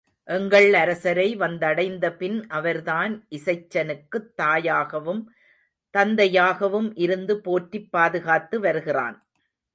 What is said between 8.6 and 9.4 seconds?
வருகிறான்.